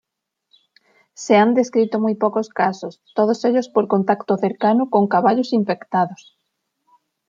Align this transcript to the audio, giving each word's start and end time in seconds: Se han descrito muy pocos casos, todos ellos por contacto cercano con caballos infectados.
Se 1.13 1.35
han 1.35 1.53
descrito 1.53 1.99
muy 1.99 2.15
pocos 2.15 2.49
casos, 2.49 3.03
todos 3.13 3.45
ellos 3.45 3.69
por 3.69 3.87
contacto 3.87 4.35
cercano 4.35 4.89
con 4.89 5.07
caballos 5.07 5.53
infectados. 5.53 6.39